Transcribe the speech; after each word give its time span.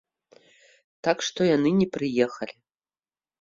Так 1.07 1.17
што 1.27 1.41
яны 1.49 1.69
не 1.83 1.87
прыехалі. 1.99 2.55